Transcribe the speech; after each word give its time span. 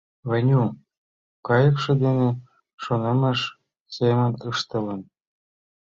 Ваню 0.29 0.63
кайыкше 1.47 1.91
дене 2.03 2.29
шонымыж 2.83 3.39
семын 3.95 4.31
ыштылын. 4.49 5.01